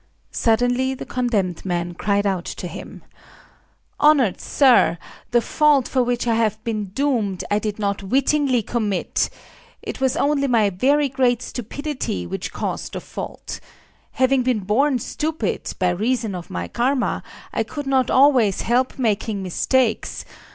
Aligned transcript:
Suddenly 0.31 0.95
the 0.95 1.05
condemned 1.05 1.63
man 1.63 1.93
cried 1.93 2.25
out 2.25 2.45
to 2.45 2.67
him:— 2.67 3.03
"Honored 3.99 4.41
Sir, 4.41 4.97
the 5.29 5.41
fault 5.41 5.87
for 5.87 6.01
which 6.01 6.25
I 6.25 6.33
have 6.33 6.57
been 6.63 6.85
doomed 6.85 7.43
I 7.51 7.59
did 7.59 7.77
not 7.77 8.01
wittingly 8.01 8.63
commit. 8.63 9.29
It 9.83 10.01
was 10.01 10.17
only 10.17 10.47
my 10.47 10.71
very 10.71 11.07
great 11.07 11.43
stupidity 11.43 12.25
which 12.25 12.51
caused 12.51 12.93
the 12.93 12.99
fault. 12.99 13.59
Having 14.13 14.41
been 14.41 14.61
born 14.61 14.97
stupid, 14.97 15.71
by 15.77 15.91
reason 15.91 16.33
of 16.33 16.49
my 16.49 16.67
Karma, 16.67 17.21
I 17.53 17.61
could 17.61 17.85
not 17.85 18.09
always 18.09 18.61
help 18.61 18.97
making 18.97 19.43
mistakes. 19.43 20.25